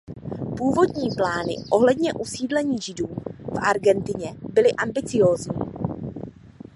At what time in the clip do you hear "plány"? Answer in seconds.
1.15-1.55